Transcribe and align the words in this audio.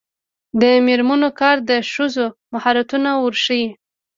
د 0.61 0.63
میرمنو 0.85 1.29
کار 1.39 1.57
د 1.69 1.71
ښځو 1.91 2.25
مهارتونه 2.53 3.09
ورښيي. 3.23 3.67